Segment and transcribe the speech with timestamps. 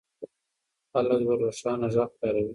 [0.91, 2.49] خلک به روښانه غږ کاروي.